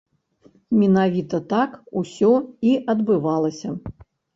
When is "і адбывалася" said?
2.71-3.69